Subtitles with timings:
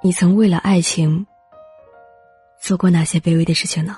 [0.00, 1.26] 你曾为了爱情
[2.60, 3.96] 做过哪些卑微的事情呢？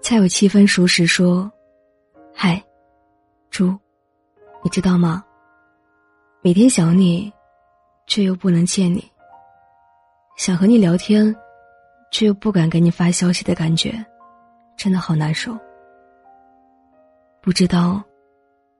[0.00, 1.50] 恰有七分熟时说
[2.32, 2.62] ：“嗨，
[3.50, 3.76] 猪，
[4.62, 5.24] 你知道吗？
[6.42, 7.32] 每天想你，
[8.06, 9.00] 却又不能见你；
[10.36, 11.34] 想和你聊天，
[12.12, 13.92] 却又不敢给你发消息的感觉，
[14.76, 15.58] 真的好难受。
[17.42, 18.00] 不知道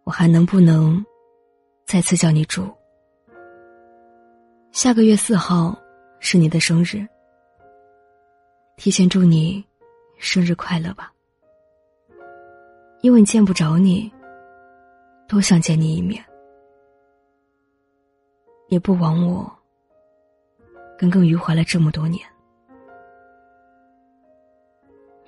[0.05, 1.05] 我还能不能
[1.85, 2.65] 再次叫你猪？”
[4.73, 5.77] 下个月四号
[6.21, 7.05] 是你的生日，
[8.77, 9.65] 提前祝你
[10.17, 11.13] 生日快乐吧。
[13.01, 14.11] 因为见不着你，
[15.27, 16.25] 多想见你一面，
[18.69, 19.51] 也不枉我
[20.97, 22.25] 耿耿于怀了这么多年，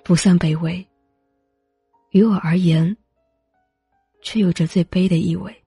[0.04, 0.86] 不算卑微，
[2.10, 2.96] 于我而言，
[4.22, 5.61] 却有着最悲的意味。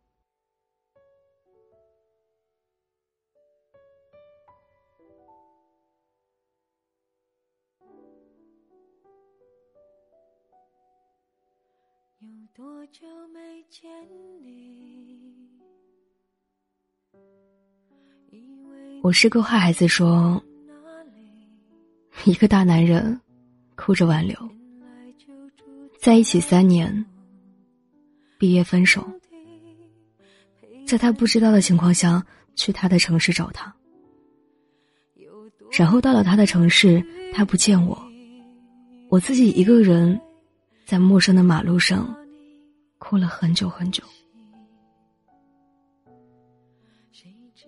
[12.19, 13.91] 有多久没见
[14.41, 15.49] 你？
[19.03, 20.41] 我是个坏孩子，说
[22.23, 23.19] 一个大男人
[23.75, 24.37] 哭着挽留，
[25.99, 27.05] 在一起三年，
[28.37, 29.05] 毕业分手，
[30.87, 33.75] 在他不知道的情况下去他的城市找他，
[35.77, 38.01] 然后到了他的城市，他不见我，
[39.09, 40.17] 我自己一个人
[40.85, 42.15] 在陌生的马路上。
[42.97, 44.03] 哭了很久很久，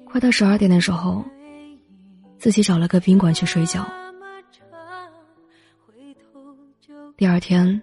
[0.05, 1.23] 快到十二点的时候，
[2.39, 3.87] 自己找了个宾馆去睡觉。
[7.15, 7.79] 第二天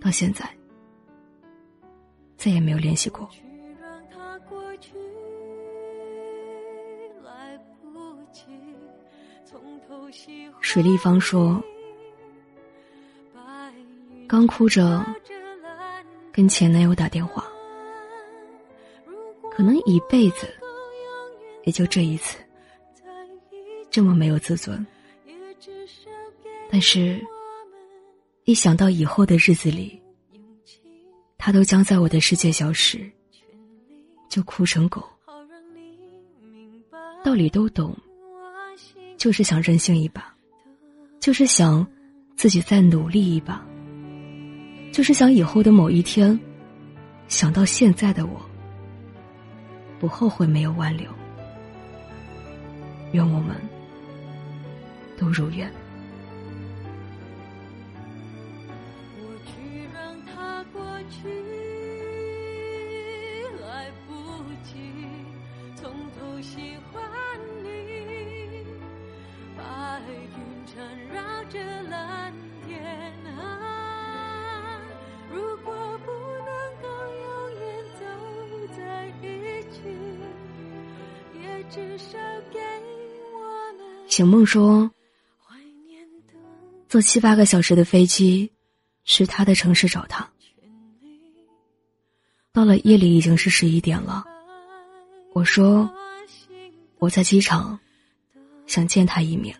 [0.00, 0.48] 到现在，
[2.38, 3.28] 再也没有联系过。
[10.62, 11.62] 水立方说
[14.28, 15.04] ：“刚哭着。”
[16.30, 17.44] 跟前男友打电话，
[19.50, 20.46] 可能一辈子
[21.64, 22.38] 也就这一次，
[23.90, 24.86] 这么没有自尊。
[26.70, 27.20] 但是，
[28.44, 30.00] 一想到以后的日子里，
[31.36, 33.10] 他都将在我的世界消失，
[34.28, 35.02] 就哭成狗。
[37.24, 37.96] 道理都懂，
[39.16, 40.32] 就是想任性一把，
[41.18, 41.84] 就是想
[42.36, 43.66] 自己再努力一把。
[44.92, 46.38] 就是想以后的某一天，
[47.28, 48.40] 想到现在的我，
[49.98, 51.08] 不后悔没有挽留。
[53.12, 53.56] 愿我们
[55.16, 55.70] 都如愿。
[84.18, 84.90] 醒梦说
[86.90, 88.50] ：“坐七八个小时的飞机，
[89.04, 90.28] 去他的城市找他。
[92.50, 94.24] 到了夜里已经是十一点了。
[95.34, 95.88] 我说
[96.98, 97.78] 我在机场，
[98.66, 99.56] 想见他一面。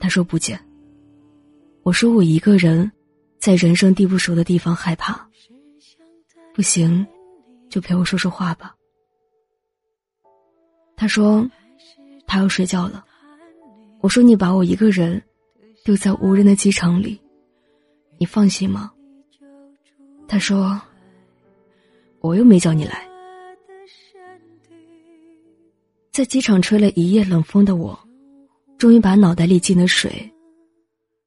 [0.00, 0.60] 他说不见。
[1.84, 2.90] 我说我一个人，
[3.38, 5.24] 在人生地不熟的地方害怕。
[6.52, 7.06] 不行，
[7.70, 8.74] 就陪我说说话吧。
[10.96, 11.48] 他说
[12.26, 13.04] 他要睡觉了。”
[14.00, 15.20] 我说：“你把我一个人
[15.84, 17.20] 丢在无人的机场里，
[18.18, 18.92] 你放心吗？”
[20.28, 20.80] 他说
[22.20, 23.08] ：“我又没叫你来。”
[26.12, 27.98] 在机场吹了一夜冷风的我，
[28.78, 30.30] 终于把脑袋里进的水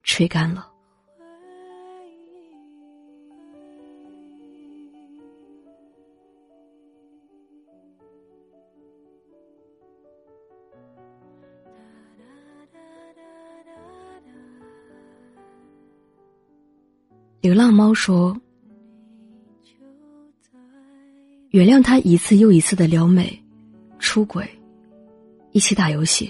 [0.03, 0.68] 吹干了。
[17.41, 18.35] 流浪猫说
[21.51, 23.41] ：“原谅他一次又一次的撩妹、
[23.97, 24.45] 出轨，
[25.53, 26.29] 一起打游戏。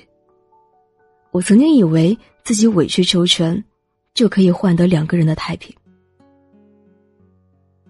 [1.32, 3.64] 我曾经以为自己委曲求全，
[4.14, 5.76] 就可以换得两个人的太平。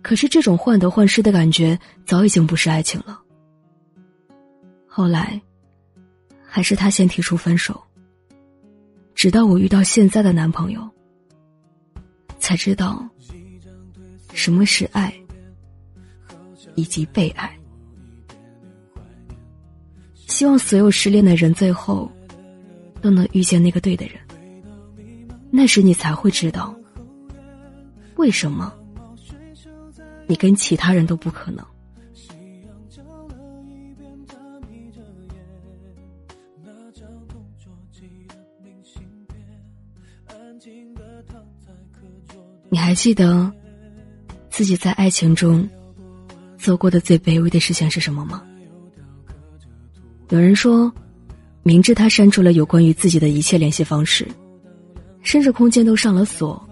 [0.01, 3.19] 可是这种患得患失的感觉，早已经不是爱情了。
[4.88, 5.42] 后来，
[6.42, 7.83] 还是他先提出分手。
[9.13, 10.89] 直到我遇到现在的男朋友。”
[12.50, 13.07] 才知道
[14.34, 15.13] 什么是爱，
[16.74, 17.56] 以及被爱。
[20.25, 22.12] 希望所有失恋的人最后
[23.04, 24.16] 都能遇见那个对的人。
[25.51, 26.75] 那时你才会知道，
[28.16, 28.74] 为什么
[30.25, 31.63] 你跟其他人都不可能。
[42.89, 43.53] 还记得
[44.50, 45.69] 自己在爱情中
[46.57, 48.41] 做过的最卑微的事情是什么吗？
[50.30, 50.91] 有人说，
[51.62, 54.27] 明知他删除了有关于自己的一切联系方式，
[55.21, 56.68] 甚至空间都上了锁，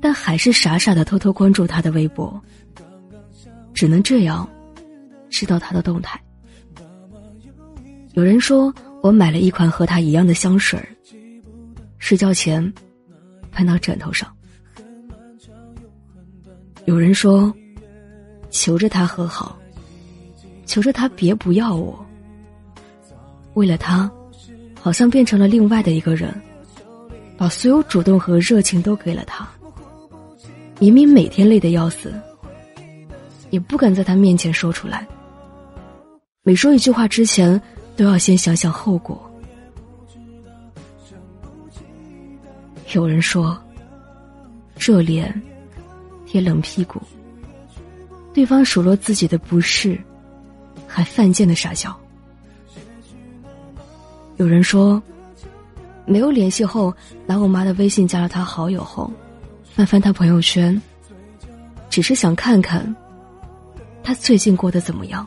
[0.00, 2.42] 但还是傻傻的偷偷关注他的微博，
[3.74, 4.48] 只能这样
[5.28, 6.18] 知道他的动态。
[8.14, 10.82] 有人说我买了一款和他一样的香水
[11.98, 12.72] 睡觉前
[13.52, 14.34] 喷到枕头上。
[16.86, 17.52] 有人说，
[18.48, 19.58] 求着他和好，
[20.64, 21.98] 求着他别不要我。
[23.54, 24.08] 为了他，
[24.80, 26.32] 好像变成了另外的一个人，
[27.36, 29.48] 把所有主动和热情都给了他。
[30.78, 32.14] 明明每天累得要死，
[33.50, 35.04] 也不敢在他面前说出来。
[36.44, 37.60] 每说一句话之前，
[37.96, 39.20] 都要先想想后果。
[42.94, 43.58] 有人说，
[44.78, 45.42] 热脸。
[46.26, 47.00] 贴冷屁股，
[48.34, 49.98] 对方数落自己的不是，
[50.86, 51.96] 还犯贱的傻笑。
[54.36, 55.00] 有人说，
[56.04, 56.92] 没有联系后，
[57.24, 59.10] 拿我妈的微信加了他好友后，
[59.72, 60.80] 翻翻他朋友圈，
[61.88, 62.94] 只是想看看
[64.02, 65.26] 他最近过得怎么样，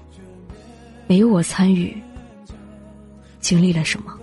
[1.07, 1.99] 没有我参与，
[3.39, 4.13] 经历了什么。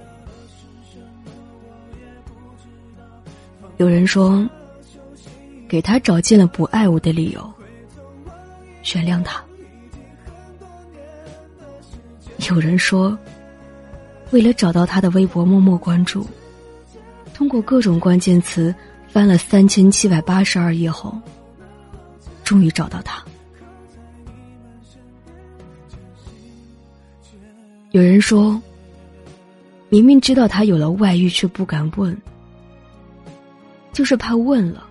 [3.78, 4.48] 有人说。
[5.68, 7.52] 给他找尽了不爱我的理由，
[8.94, 9.42] 原谅他。
[12.48, 13.18] 有人说，
[14.30, 16.26] 为了找到他的微博，默默关注，
[17.34, 18.74] 通过各种关键词
[19.08, 21.18] 翻了三千七百八十二页后，
[22.44, 23.22] 终于找到他。
[27.90, 28.60] 有人说，
[29.88, 32.16] 明明知道他有了外遇，却不敢问，
[33.92, 34.86] 就是怕问了。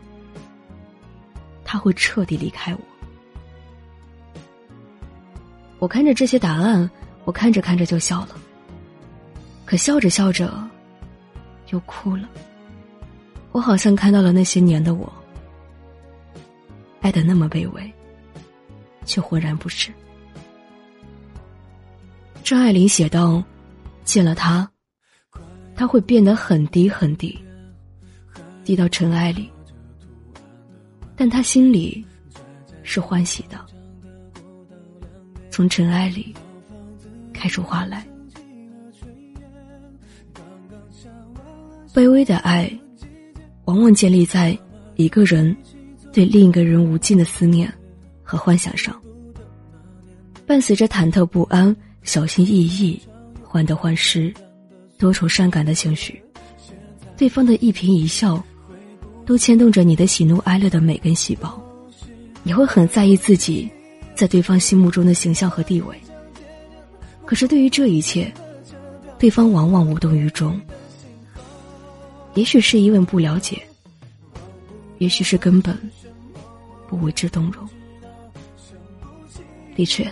[1.75, 2.79] 他会彻底离开我。
[5.77, 6.89] 我看着这些答案，
[7.25, 8.29] 我看着看着就笑了。
[9.65, 10.57] 可笑着笑着，
[11.71, 12.29] 又哭了。
[13.51, 15.11] 我好像看到了那些年的我，
[17.01, 17.93] 爱的那么卑微，
[19.03, 19.91] 却浑然不知。
[22.41, 23.43] 张爱玲写道
[24.05, 24.71] ：“见了他，
[25.75, 27.37] 他会变得很低很低，
[28.63, 29.51] 低到尘埃里。”
[31.17, 32.05] 但他心里
[32.83, 33.59] 是欢喜的，
[35.49, 36.35] 从尘埃里
[37.33, 38.05] 开出花来。
[41.93, 42.69] 卑微的爱，
[43.63, 44.57] 往往建立在
[44.95, 45.55] 一个人
[46.11, 47.73] 对另一个人无尽的思念
[48.21, 48.93] 和幻想上，
[50.45, 51.73] 伴随着忐忑不安、
[52.03, 53.01] 小心翼翼、
[53.41, 54.33] 患得患失、
[54.97, 56.21] 多愁善感的情绪，
[57.15, 58.43] 对方的一颦一笑。
[59.25, 61.59] 都牵动着你的喜怒哀乐的每根细胞，
[62.43, 63.69] 你会很在意自己
[64.15, 65.99] 在对方心目中的形象和地位。
[67.25, 68.31] 可是对于这一切，
[69.17, 70.59] 对方往往无动于衷。
[72.35, 73.61] 也许是因为不了解，
[74.99, 75.75] 也许是根本
[76.87, 77.67] 不为之动容。
[79.75, 80.05] 的确，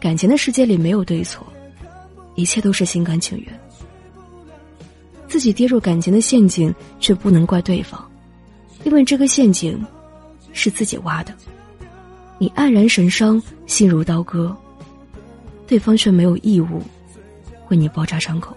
[0.00, 1.46] 感情的世界里没有对错，
[2.34, 3.59] 一切都是心甘情愿。
[5.30, 8.04] 自己跌入感情的陷阱，却不能怪对方，
[8.82, 9.80] 因为这个陷阱
[10.52, 11.32] 是自己挖的。
[12.36, 14.54] 你黯然神伤，心如刀割，
[15.68, 16.82] 对方却没有义务
[17.68, 18.56] 为你包扎伤口。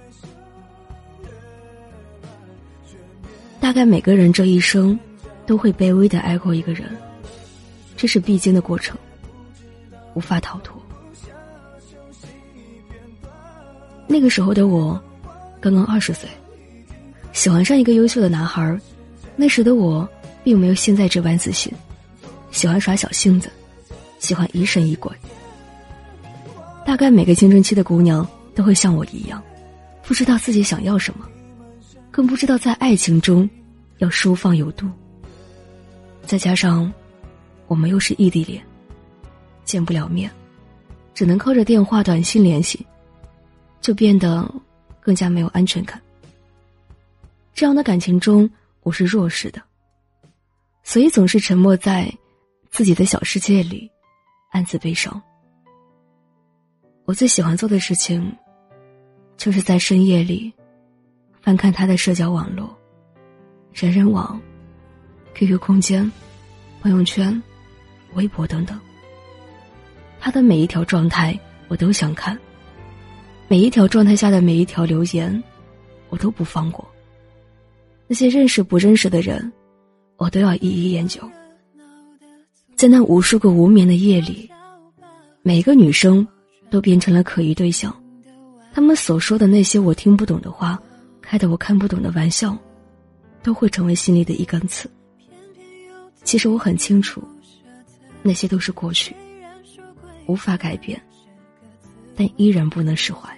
[3.59, 4.99] 大概每个人这一生
[5.45, 6.89] 都会卑微的爱过一个人，
[7.95, 8.97] 这是必经的过程，
[10.15, 10.81] 无法逃脱。
[14.07, 14.99] 那个时候的我，
[15.61, 16.27] 刚刚二十岁。
[17.33, 18.79] 喜欢上一个优秀的男孩，
[19.35, 20.07] 那时的我
[20.43, 21.73] 并没有现在这般自信，
[22.51, 23.49] 喜欢耍小性子，
[24.19, 25.11] 喜欢疑神疑鬼。
[26.85, 29.41] 大概每个青春期的姑娘都会像我一样，
[30.03, 31.27] 不知道自己想要什么，
[32.11, 33.49] 更不知道在爱情中
[33.97, 34.87] 要收放有度。
[36.25, 36.91] 再加上
[37.67, 38.63] 我们又是异地恋，
[39.65, 40.29] 见不了面，
[41.13, 42.85] 只能靠着电话、短信联系，
[43.81, 44.49] 就变得
[45.01, 45.99] 更加没有安全感。
[47.53, 48.49] 这样的感情中，
[48.81, 49.61] 我是弱势的，
[50.81, 52.11] 所以总是沉默在
[52.71, 53.89] 自己的小世界里，
[54.49, 55.21] 暗自悲伤。
[57.05, 58.35] 我最喜欢做的事情，
[59.37, 60.51] 就是在深夜里
[61.41, 62.75] 翻看他的社交网络、
[63.71, 64.41] 人人网、
[65.35, 66.11] QQ 空间、
[66.81, 67.41] 朋友圈、
[68.15, 68.79] 微博等等。
[70.19, 72.35] 他的每一条状态我都想看，
[73.47, 75.43] 每一条状态下的每一条留言，
[76.09, 76.83] 我都不放过。
[78.13, 79.51] 那些认识不认识的人，
[80.17, 81.19] 我都要一一研究。
[82.75, 84.47] 在那无数个无眠的夜里，
[85.41, 86.27] 每个女生
[86.69, 87.91] 都变成了可疑对象，
[88.71, 90.79] 他们所说的那些我听不懂的话，
[91.23, 92.55] 开的我看不懂的玩笑，
[93.41, 94.87] 都会成为心里的一根刺。
[96.23, 97.19] 其实我很清楚，
[98.21, 99.15] 那些都是过去。
[100.27, 101.01] 无法改变，
[102.15, 103.35] 但依然不能释怀。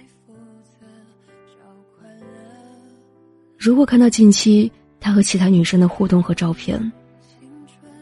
[3.66, 4.70] 如果看到近期
[5.00, 6.80] 他和其他女生的互动和照片，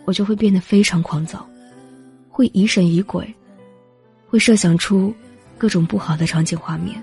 [0.04, 1.48] 我就会变得非常狂躁，
[2.28, 3.34] 会疑神疑鬼，
[4.28, 5.14] 会设想出
[5.56, 7.02] 各种不好的场景画面。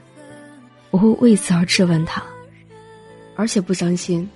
[0.92, 2.24] 我会为此而质问他，
[3.36, 4.30] 而且不相信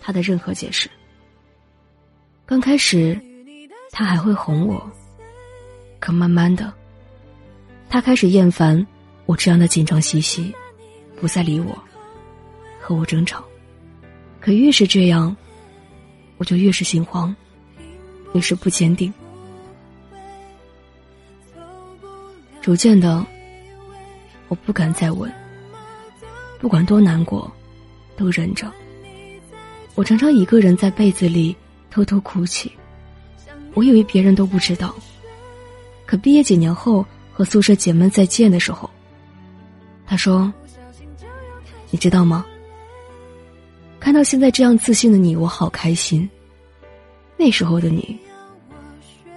[0.00, 0.88] 他的任何解释。
[2.46, 3.20] 刚开始，
[3.90, 4.90] 他还会哄我。
[5.98, 6.72] 可慢慢的，
[7.90, 8.86] 他开始厌烦
[9.26, 10.50] 我这样的紧张兮兮，
[11.20, 11.78] 不再理我，
[12.80, 13.44] 和我争吵。
[14.40, 15.36] 可越是这样，
[16.38, 17.34] 我就越是心慌，
[18.32, 19.12] 越是不坚定。
[22.62, 23.24] 逐渐的，
[24.48, 25.30] 我不敢再问，
[26.58, 27.50] 不管多难过，
[28.16, 28.70] 都忍着。
[29.94, 31.54] 我常常一个人在被子里
[31.90, 32.72] 偷偷哭泣，
[33.74, 34.94] 我以为别人都不知道。
[36.06, 38.88] 可毕业几年后和宿舍姐妹再见的时候，
[40.06, 40.52] 他说
[41.90, 42.44] ：“你知道吗？
[44.00, 46.28] 看到现在这样自信的你，我好开心。
[47.36, 48.18] 那时候的你，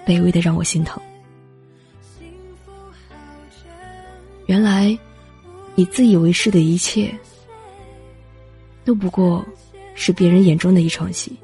[0.05, 0.99] 卑微的让我心疼。
[4.47, 4.97] 原来，
[5.75, 7.13] 你自以为是的一切，
[8.85, 9.45] 都不过
[9.95, 11.35] 是别人眼中的一场戏。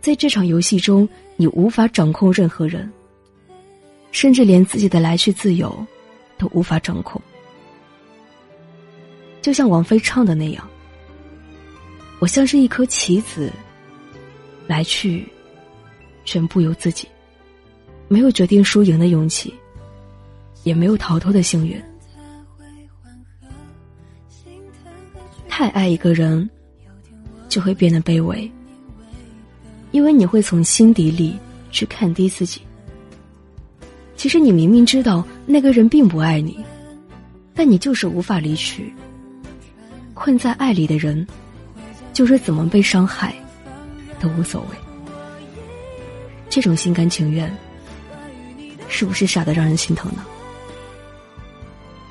[0.00, 2.90] 在这场游戏中，你无法掌控任何人。”
[4.12, 5.74] 甚至连自己的来去自由，
[6.36, 7.20] 都无法掌控。
[9.40, 10.68] 就像王菲唱的那样
[12.22, 13.52] ：“我像是一颗棋子，
[14.68, 15.26] 来去
[16.24, 17.08] 全不由自己，
[18.06, 19.52] 没有决定输赢的勇气，
[20.62, 21.82] 也没有逃脱的幸运。
[25.48, 26.48] 太爱一个人，
[27.48, 28.48] 就会变得卑微，
[29.90, 31.36] 因为你会从心底里
[31.72, 32.60] 去看低自己。”
[34.14, 36.64] 其实你明明知道那个人并不爱你，
[37.52, 38.94] 但你就是无法离去。
[40.14, 41.26] 困在爱里的人，
[42.12, 43.34] 就是怎么被伤害，
[44.20, 44.76] 都无所谓。
[46.48, 47.50] 这种心甘情愿，
[48.88, 50.24] 是不是傻的让人心疼呢？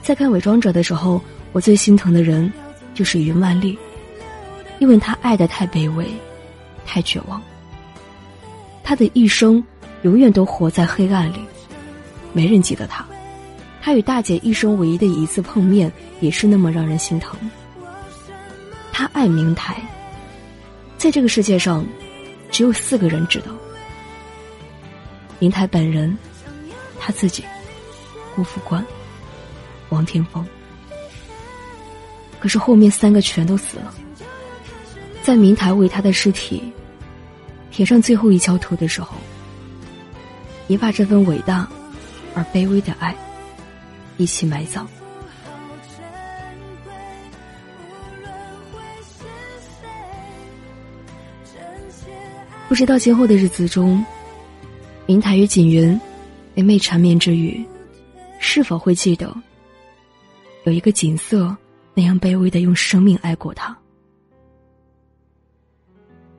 [0.02, 2.52] 在看《伪装者》的时候，我最心疼的人
[2.96, 3.78] 就是云万丽，
[4.80, 6.08] 因为他爱的太卑微，
[6.86, 7.40] 太绝望。
[8.84, 9.64] 他的一生
[10.02, 11.40] 永远都活在黑暗里。
[12.34, 13.06] 没人记得他，
[13.80, 17.38] 他与大姐一生唯一的一次碰面，也是那么让人心疼。
[18.92, 19.82] 他爱明台，
[20.98, 21.86] 在这个世界上，
[22.52, 23.52] 只有四个人知道：
[25.40, 26.18] 明台本人、
[27.00, 27.44] 他自己、
[28.36, 28.86] 顾副官、
[29.90, 30.46] 王天风。
[32.40, 33.94] 可是后面三个全都死了。
[35.22, 36.72] 在明台为他的尸体
[37.70, 39.16] 填上最后一锹土的时候，
[40.68, 41.68] 也把这份伟大。
[42.34, 43.14] 而卑微的爱，
[44.16, 44.88] 一起埋葬。
[52.72, 54.02] 不知道今后的日子中，
[55.06, 56.00] 明台与锦云
[56.54, 57.62] 每每缠绵之余，
[58.40, 59.36] 是否会记得
[60.64, 61.54] 有一个锦瑟
[61.94, 63.78] 那样卑微的用生命爱过他？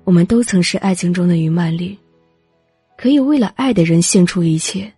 [0.05, 1.99] 我们都曾是爱情中的余曼丽，
[2.97, 4.91] 可以为了爱的人献出一切。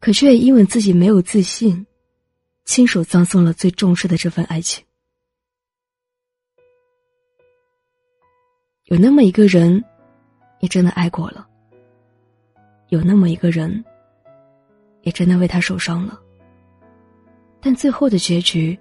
[0.00, 1.86] 可却因为自己没有自信，
[2.66, 4.84] 亲手葬送了最重视的这份爱情。
[8.84, 9.82] 有那么一个人，
[10.60, 11.46] 也真的爱过了；
[12.88, 13.84] 有那么一个人，
[15.02, 16.18] 也真的为他受伤了。
[17.60, 18.78] 但最后的结局，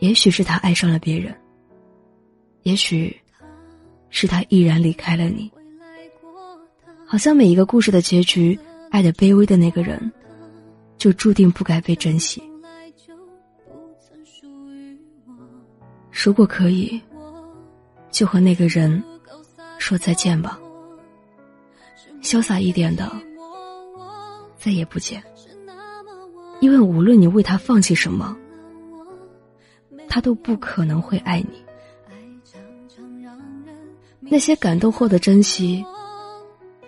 [0.00, 1.34] 也许是他爱上了别人，
[2.62, 3.14] 也许
[4.10, 5.50] 是他毅然离开了你。
[7.06, 8.58] 好像每一个故事的结局，
[8.90, 10.12] 爱的卑微的那个人。
[10.98, 12.40] 就注定不该被珍惜。
[16.12, 17.02] 如果可以，
[18.08, 19.02] 就和那个人
[19.78, 20.60] 说再见吧。
[22.32, 23.12] 潇洒一点的，
[24.58, 25.22] 再也不见。
[26.62, 28.34] 因为无论你为他放弃什么，
[30.08, 31.62] 他都不可能会爱你。
[34.20, 35.84] 那些感动后的珍惜，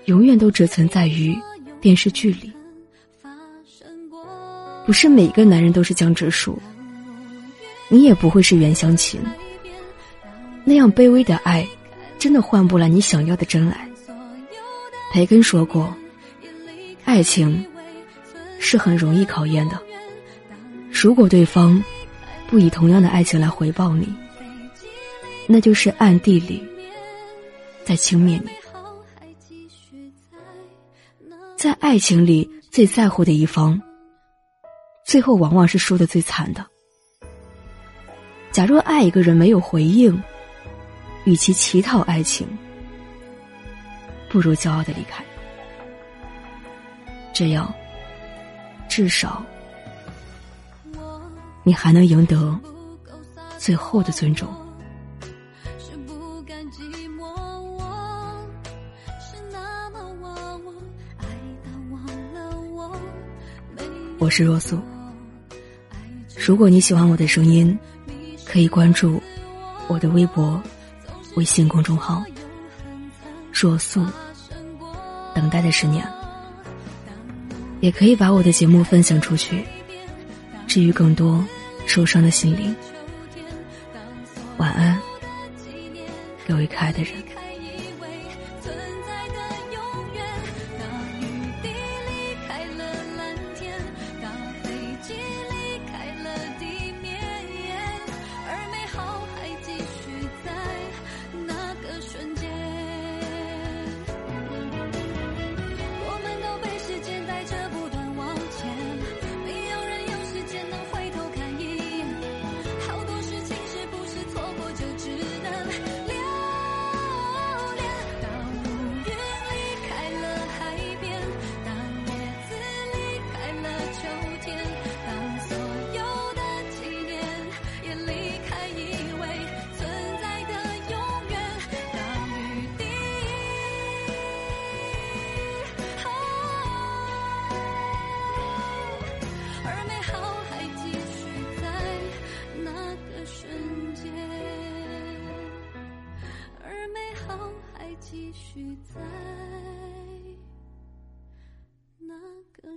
[0.07, 1.39] 永远都只存在于
[1.79, 2.51] 电视剧里。
[4.87, 6.59] 不是每个男人都是江直树，
[7.91, 9.21] 你也不会是袁湘琴。
[10.65, 11.69] 那样卑微的爱，
[12.19, 13.87] 真的换不来你想要的真爱。
[15.15, 15.95] 培根说过，
[17.05, 17.65] 爱情。
[18.59, 19.79] 是很容易考验的。
[20.91, 21.81] 如果对方
[22.49, 24.09] 不以同样的爱情来回报你，
[25.47, 26.67] 那就是暗地里
[27.85, 28.49] 在轻蔑你。
[31.57, 33.81] 在爱情里最在乎的一方，
[35.05, 36.67] 最后往往是输的最惨的。
[38.51, 40.21] 假若爱一个人没有回应，
[41.25, 42.49] 与其乞讨爱情，
[44.35, 45.25] 不如骄傲的离开。
[47.33, 47.73] 这样。
[48.89, 49.45] 至少，
[51.63, 52.59] 你还能赢得
[53.59, 54.49] 最后的尊重。
[64.19, 64.81] 我是若素。
[66.37, 67.77] 如果你喜欢我的声音，
[68.45, 69.23] 可以关注
[69.87, 70.61] 我的微博、
[71.37, 72.25] 微信公众号
[73.53, 74.05] “若素”。
[75.35, 76.07] 等待的十年。
[77.81, 79.63] 也可以把我的节目分享出去，
[80.67, 81.45] 治愈更多
[81.87, 82.75] 受伤的心灵。
[84.57, 84.99] 晚安，
[86.49, 87.13] 各位可爱的人。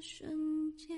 [0.01, 0.97] 瞬间